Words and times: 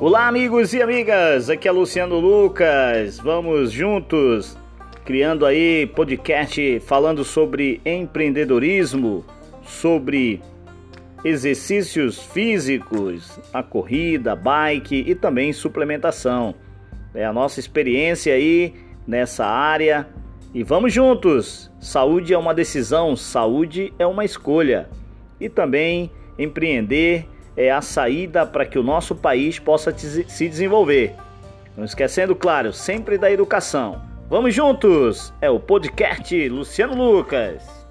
Olá, 0.00 0.26
amigos 0.26 0.74
e 0.74 0.82
amigas. 0.82 1.48
Aqui 1.48 1.68
é 1.68 1.70
Luciano 1.70 2.18
Lucas. 2.18 3.16
Vamos 3.20 3.70
juntos 3.70 4.58
criando 5.04 5.46
aí 5.46 5.86
podcast 5.86 6.80
falando 6.80 7.24
sobre 7.24 7.80
empreendedorismo, 7.86 9.24
sobre 9.62 10.42
exercícios 11.24 12.20
físicos, 12.20 13.38
a 13.52 13.62
corrida, 13.62 14.34
bike 14.34 15.04
e 15.06 15.14
também 15.14 15.52
suplementação. 15.52 16.56
É 17.14 17.24
a 17.24 17.32
nossa 17.32 17.60
experiência 17.60 18.34
aí 18.34 18.74
nessa 19.06 19.46
área 19.46 20.08
e 20.52 20.64
vamos 20.64 20.92
juntos. 20.92 21.70
Saúde 21.78 22.34
é 22.34 22.38
uma 22.38 22.52
decisão, 22.52 23.14
saúde 23.14 23.94
é 23.96 24.06
uma 24.06 24.24
escolha. 24.24 24.90
E 25.40 25.48
também 25.48 26.10
empreender 26.36 27.28
é 27.56 27.70
a 27.70 27.80
saída 27.80 28.44
para 28.46 28.66
que 28.66 28.78
o 28.78 28.82
nosso 28.82 29.14
país 29.14 29.58
possa 29.58 29.96
se 29.96 30.48
desenvolver. 30.48 31.14
Não 31.76 31.84
esquecendo, 31.84 32.34
claro, 32.34 32.72
sempre 32.72 33.18
da 33.18 33.30
educação. 33.30 34.00
Vamos 34.28 34.54
juntos! 34.54 35.32
É 35.40 35.50
o 35.50 35.60
podcast 35.60 36.48
Luciano 36.48 36.94
Lucas. 36.94 37.83